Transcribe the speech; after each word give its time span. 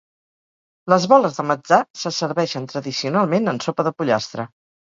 Les 0.93 1.05
boles 1.11 1.37
de 1.41 1.45
"matzah" 1.49 1.83
se 2.05 2.13
serveixen 2.21 2.67
tradicionalment 2.73 3.55
en 3.55 3.63
sopa 3.69 3.89
de 3.91 3.95
pollastre. 4.01 4.51